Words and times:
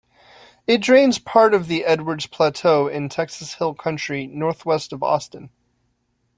It 0.65 0.81
drains 0.81 1.19
part 1.19 1.53
of 1.53 1.67
the 1.67 1.85
Edwards 1.85 2.25
Plateau 2.25 2.87
in 2.87 3.07
Texas 3.07 3.53
Hill 3.53 3.75
Country 3.75 4.25
northwest 4.25 4.91
of 4.93 5.03
Austin. 5.03 5.51